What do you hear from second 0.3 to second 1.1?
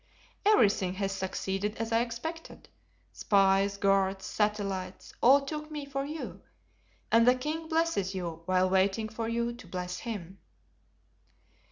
"Everything